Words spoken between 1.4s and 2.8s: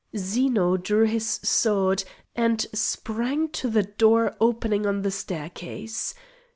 sword and